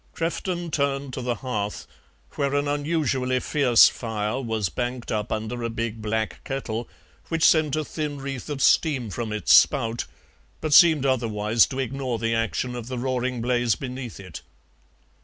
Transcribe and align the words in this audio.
Crefton 0.15 0.71
turned 0.71 1.13
to 1.13 1.21
the 1.21 1.35
hearth, 1.45 1.85
where 2.31 2.55
an 2.55 2.67
unusually 2.67 3.39
fierce 3.39 3.87
fire 3.87 4.41
was 4.41 4.67
banked 4.67 5.11
up 5.11 5.31
under 5.31 5.61
a 5.61 5.69
big 5.69 6.01
black 6.01 6.43
kettle, 6.43 6.89
which 7.29 7.43
sent 7.45 7.75
a 7.75 7.85
thin 7.85 8.17
wreath 8.17 8.49
of 8.49 8.63
steam 8.63 9.11
from 9.11 9.31
its 9.31 9.53
spout, 9.53 10.05
but 10.59 10.73
seemed 10.73 11.05
otherwise 11.05 11.67
to 11.67 11.77
ignore 11.77 12.17
the 12.17 12.33
action 12.33 12.75
of 12.75 12.87
the 12.87 12.97
roaring 12.97 13.41
blaze 13.43 13.75
beneath 13.75 14.19
it. 14.19 14.41